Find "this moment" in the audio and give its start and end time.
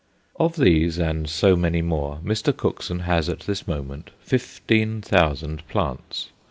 3.41-4.09